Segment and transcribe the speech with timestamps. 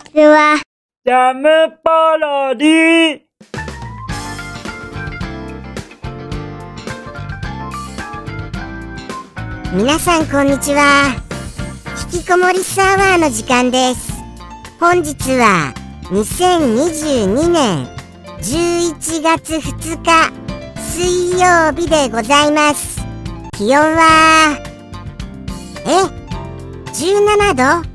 [0.00, 0.60] ちは。
[1.04, 3.20] ジャムパロディ。
[9.72, 11.14] 皆さんこんにちは。
[12.12, 14.12] 引きこもりサワーの時間です。
[14.80, 15.72] 本日は
[16.04, 17.86] 2022年
[18.40, 20.32] 11月2日
[20.80, 23.00] 水曜日でございます。
[23.52, 24.58] 気温は
[25.86, 26.02] え
[26.92, 27.89] ？17度？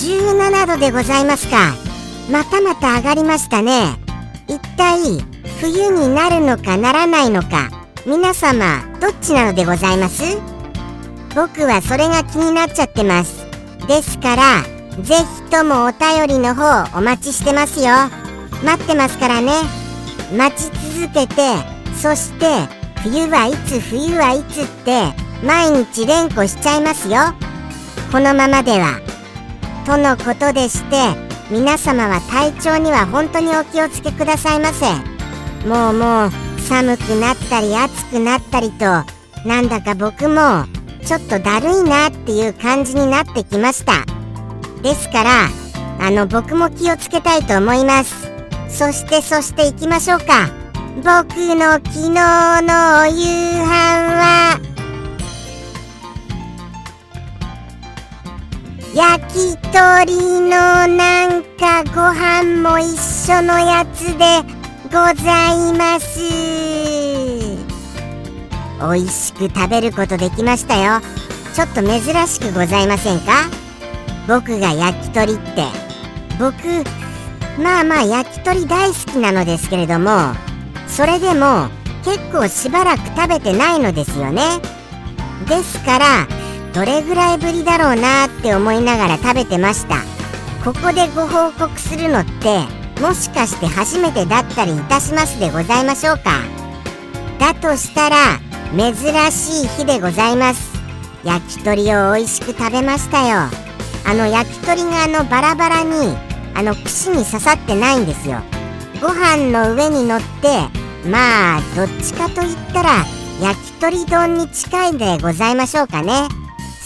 [0.00, 1.74] 17度でございますか。
[2.32, 3.98] またまた上がりましたね。
[4.48, 5.22] 一体
[5.60, 7.68] 冬になるのかならないのか。
[8.06, 10.22] 皆様どっちなのでございます？
[11.34, 13.44] 僕はそれが気になっちゃってます。
[13.88, 14.62] ですから
[15.02, 17.90] ぜひともお便りの方お待ちしてますよ。
[18.64, 19.52] 待ってますからね。
[20.34, 21.42] 待ち続けて
[22.00, 22.46] そして
[23.02, 25.12] 冬はいつ冬はいつって
[25.44, 27.18] 毎日連呼しちゃいますよ。
[28.10, 28.98] このままでは。
[29.86, 30.96] とのことでして
[31.50, 34.86] 皆様は体調には本当にお気をつけくださいませ。
[35.66, 38.84] もうもう寒くなったり暑くなったりと
[39.46, 40.64] なんだか僕も
[41.04, 44.04] ちょっとだるいなっていう感じになってきました。
[44.82, 45.30] ですから
[46.00, 48.30] あの僕も気をつけたいと思います。
[48.68, 50.48] そしてそして行きましょうか。
[50.96, 54.69] 僕の昨日のお夕飯は。
[58.92, 64.42] 焼き鳥のなんかご飯も一緒のやつで
[64.84, 66.18] ございます。
[68.80, 71.00] 美味しく食べることできましたよ。
[71.54, 73.48] ちょっと珍しくございませんか？
[74.26, 75.66] 僕が焼き鳥って。
[76.40, 76.56] 僕
[77.62, 80.34] まあまあ焼き鳥大好きなのですけれども
[80.88, 81.68] それでも
[82.04, 84.42] 結構しばらく食べてないのですよね。
[85.46, 86.26] ですから
[86.72, 89.96] どれぐらいぶりだろうなって思いながら食べてました。
[90.64, 92.60] ここでご報告するのって
[93.00, 96.42] もしかして初めてだったりいたしますでございましょうか？
[97.38, 98.38] だとしたら
[98.76, 98.94] 珍
[99.32, 100.78] しい日でございます。
[101.24, 103.50] 焼き鳥を美味しく食べましたよ。
[104.06, 106.16] あの焼き鳥があのバラバラに
[106.54, 108.40] あの串に刺さってないんですよ。
[109.00, 110.48] ご飯の上に乗って
[111.08, 112.90] まあどっちかといったら
[113.40, 116.28] 焼き鳥丼に近いでございましょうかね。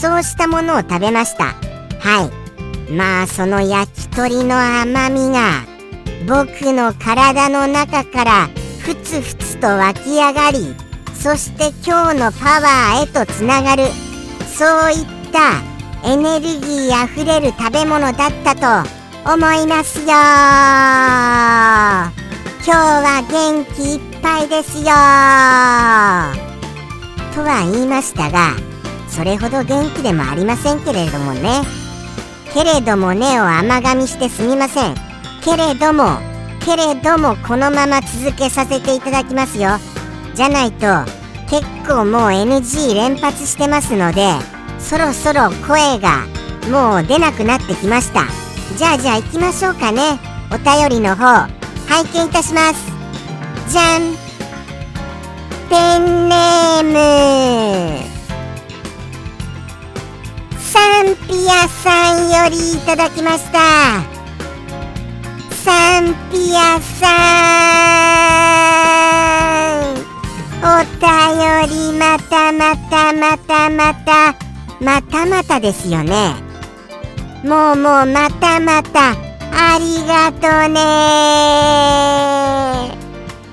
[0.00, 1.54] そうしたものを食べました。
[2.00, 2.26] は
[2.88, 2.92] い。
[2.92, 5.66] まあその焼き鳥の甘みが
[6.26, 8.48] 僕の体の中から
[8.80, 10.74] ふつふつと湧き上がり
[11.14, 13.84] そして今日のパワーへとつながる
[14.56, 15.62] そういった
[16.08, 18.88] エネルギーあふれる食べ物だったと
[19.30, 20.06] 思いますよ。
[22.66, 24.84] 今日は元気いっぱいですよ。
[27.34, 28.69] とは言いましたが
[29.10, 31.62] それほど元気でもありませんけれどもね。
[32.54, 34.94] けれどもねを甘噛みしてすみません。
[35.44, 36.18] けれども
[36.64, 39.70] けれどもこのまま続けさせていただきますよ。
[40.34, 40.86] じゃないと
[41.48, 44.32] 結構もう NG 連発してますので
[44.78, 46.26] そろそろ声が
[46.70, 48.24] もう出なくなってきました。
[48.76, 50.18] じゃあじゃあ行きましょうかね。
[50.52, 51.24] お便りの方
[51.88, 52.90] 拝見いたします。
[53.68, 54.14] じゃん。
[55.68, 58.09] ペンネーム。
[60.80, 63.58] サンピアさんよりいただきました。
[65.62, 67.04] サンピアさ
[69.84, 70.00] ん。
[70.62, 70.64] お
[70.96, 71.04] 便
[71.68, 74.34] りまたまたまたまた
[74.80, 76.34] またまたですよね。
[77.44, 79.10] もうもうまたまた
[79.52, 80.80] ありがとね。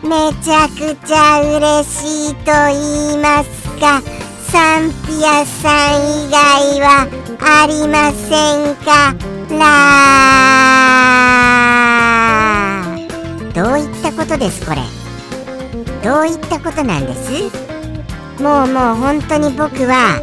[0.01, 4.01] めちゃくちゃ嬉しいと言いますか。
[4.51, 7.05] サンピアさん以外は
[7.41, 9.13] ありませんか？
[9.49, 9.61] ら
[13.53, 14.81] どういったことですこれ？
[16.03, 17.51] どういったことなんです？
[18.41, 20.19] もうもう本当に僕は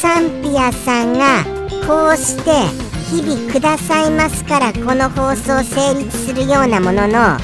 [0.00, 1.44] サンピアさんが
[1.86, 2.50] こうして
[3.10, 7.38] 日々くださいますからこの放送成立するようなものの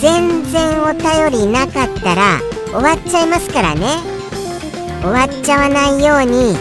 [0.00, 2.40] 全然お便りなかったら
[2.72, 4.19] 終わっちゃいますからね。
[5.02, 6.56] 終わっちゃわないように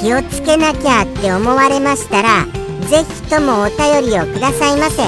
[0.00, 2.44] 気をつけなきゃって思われましたら
[2.88, 5.02] ぜひともお便りをくださいませ。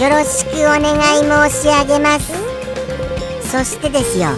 [0.00, 2.32] よろしくお願い申し上げます。
[3.50, 4.28] そしてですよ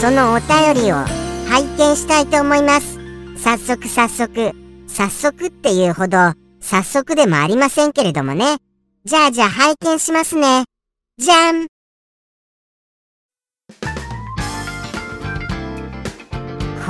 [0.00, 0.96] そのお便りを
[1.50, 2.98] 拝見したいと思います。
[3.36, 4.52] 早速早速
[4.86, 6.16] 早速っていうほど
[6.60, 8.56] 早速でもありませんけれどもね。
[9.04, 10.64] じゃあじゃあ拝見しますね。
[11.18, 11.71] じゃん。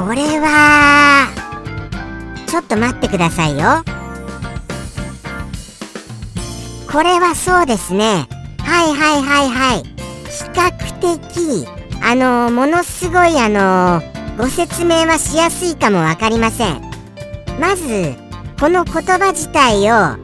[0.05, 1.29] これは
[2.49, 3.85] ちょっと待ってくださいよ
[6.91, 8.27] これはそうですね。
[8.59, 9.83] はいはいはいはい。
[9.85, 11.67] 比較的、
[12.03, 14.03] あのものすごいあの
[14.37, 16.83] ご説明はしやすいかもわかりません。
[17.61, 18.15] まず、
[18.61, 20.17] この言葉自体を、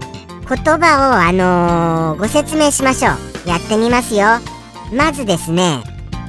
[0.47, 3.49] 言葉をあのご説明しましょう。
[3.49, 4.27] やってみますよ。
[4.93, 5.85] まずですね、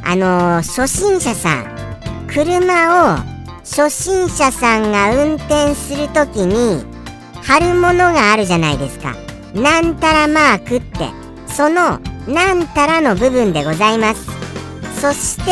[0.06, 3.29] あの初心者さん、車を
[3.70, 6.84] 初心者さんが運転するときに
[7.44, 9.16] 貼るものがあるじゃないですか。
[9.54, 11.08] なんたらマークって。
[11.48, 14.26] そのなんたらの部分でございます。
[15.00, 15.52] そして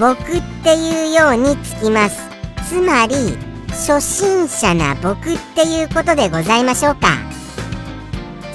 [0.00, 2.18] 僕っていうようにつきます。
[2.68, 3.14] つまり
[3.68, 7.08] 初心者な僕っていうことでございましょうか。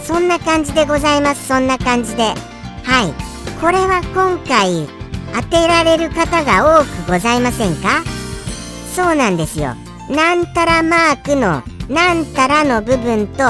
[0.03, 1.47] そんな感じでございます。
[1.47, 2.23] そんな感じで。
[2.23, 3.13] はい。
[3.61, 4.87] これは今回
[5.33, 8.03] 当てられる方が多くございませんか？
[8.95, 9.75] そうなんですよ。
[10.09, 13.43] なんたらマークのなんたらの部分と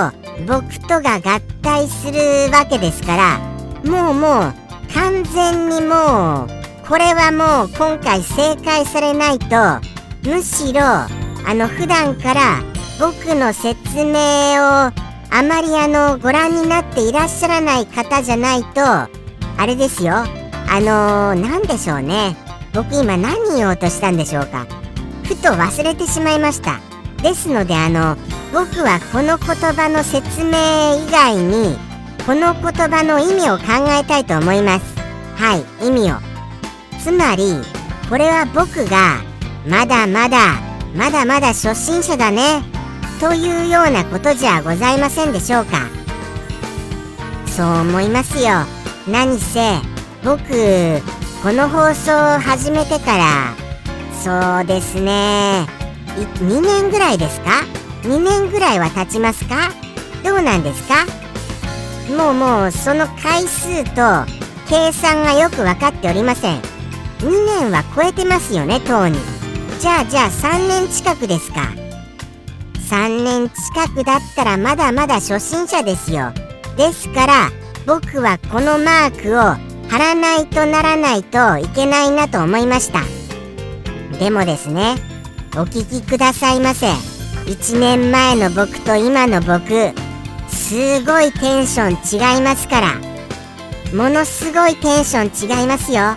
[0.47, 3.39] 僕とが合体するわけですから
[3.85, 4.53] もうもう
[4.93, 9.55] 完全にもうこれはもう今回正解されないと
[10.29, 11.07] むしろあ
[11.53, 12.61] の普段から
[12.99, 14.91] 僕の説明を
[15.31, 20.13] あまりあのご覧になっていらっしゃらない方じゃないとあれですよ。
[20.71, 22.37] あの何、でしょうね。
[22.73, 24.78] 僕今何言おうとしたんでしょうか。
[25.29, 26.79] ふと忘れてしまいました。
[27.21, 28.17] ですのであの
[28.51, 30.53] 僕はこの言葉の説明
[31.07, 31.77] 以外に
[32.25, 34.95] この言葉の意味を考えたいと思います。
[35.35, 36.15] はい意味を。
[36.99, 37.53] つまり
[38.09, 39.21] これは僕が
[39.67, 40.59] まだまだ
[40.95, 42.63] まだまだ初心者だね
[43.19, 45.87] というようなことじゃございませんでしょうか。
[47.45, 48.65] そう思いますよ。
[49.07, 49.75] 何せ
[50.23, 50.39] 僕
[51.43, 53.58] この放送を始めてから
[54.23, 55.65] そうですね。
[56.39, 57.63] 2年ぐらいですか
[58.03, 59.69] ？2年ぐらいは経ちますか？
[60.23, 61.05] どうなんですか？
[62.15, 64.25] もうもうその回数と
[64.67, 66.59] 計算がよく分かっておりません。
[67.19, 69.17] 2年は超えてますよねとうに。
[69.79, 71.61] じゃあじゃあ3年近くですか
[72.89, 76.33] ？3年近くだったらまだまだ初心者ですよ。
[76.75, 77.49] ですから
[77.85, 79.39] 僕はこのマークを
[79.89, 82.99] 貼らないとならないといけないなと思いました。
[84.19, 84.95] でもですね
[85.55, 86.87] お聞きくださいませ。
[86.87, 89.93] 1年前の僕と今の僕
[90.49, 92.93] すごいテンション違いますから。
[93.95, 96.15] ものすごいテンション違いますよ。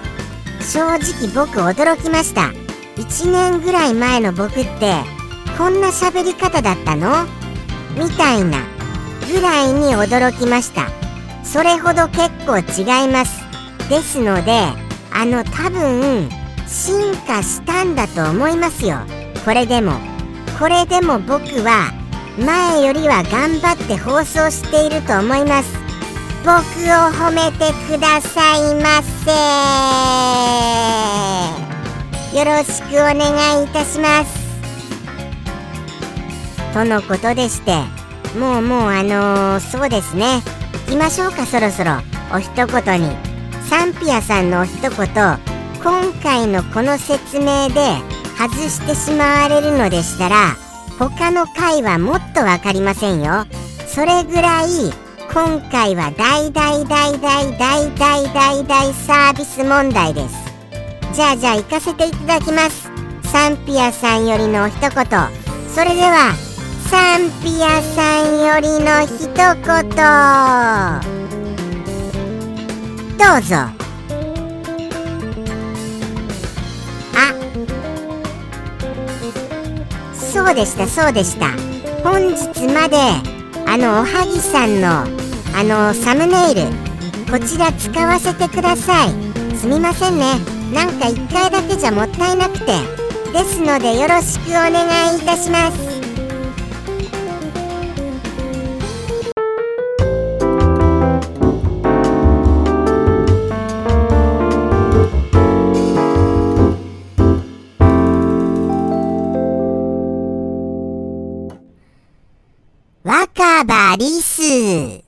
[0.61, 2.53] 正直僕驚きました。
[2.97, 4.97] 1年ぐらい前の僕って
[5.57, 7.25] こんな喋り方だったの？
[7.97, 8.59] みたいな
[9.33, 10.89] ぐらいに驚きました。
[11.45, 13.41] それほど結構違います。
[13.89, 14.53] ですので
[15.15, 16.29] あの多分
[16.73, 18.97] 進化したんだと思いますよ。
[19.45, 19.93] これでも。
[20.59, 21.93] これでも僕は
[22.39, 25.77] 前よりは頑張って放送していると思います。
[26.45, 26.57] 僕を
[27.13, 29.33] 褒めてくださいませ。
[32.39, 34.41] よろしくお願いいたします。
[36.73, 37.77] とのことでして
[38.39, 40.41] もうもうあのー、そうですね。
[40.87, 41.93] 行きましょうかそろそろ。
[42.35, 43.15] お一言に。
[43.69, 45.52] サンピアさんのお一言。
[45.83, 47.97] 今回のこの説明で
[48.39, 50.57] 外してしまわれるのでしたら
[50.99, 53.47] 他の回はもっと分かりませんよ。
[53.89, 54.93] それぐらい
[55.33, 60.35] 今回は大大大大大大大大サービス問題です。
[61.15, 62.89] じゃあじゃあ行かせていただきます。
[63.25, 64.91] サンピアさんよりの一言。
[65.75, 66.33] それでは
[66.91, 69.63] サンピアさんよりの一言。
[73.19, 73.82] どうぞ。
[80.33, 81.51] そうでしたそうでした。
[82.03, 82.97] 本日まで
[83.67, 84.89] あのおはぎさんの
[85.55, 86.63] あのサムネイル
[87.31, 89.11] こちら使わせてください。
[89.55, 90.39] すみませんね。
[90.73, 92.67] なんか1回だけじゃもったいなくて。
[93.33, 95.92] ですのでよろしくお願いいたします。
[113.65, 114.43] バリス。
[114.43, 115.05] ジ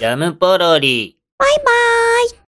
[0.00, 1.16] ャムポロリ。
[1.38, 1.93] バイバーイ